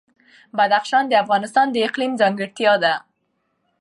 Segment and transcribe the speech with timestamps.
[0.57, 2.93] بدخشان د افغانستان د اقلیم ځانګړتیا ده.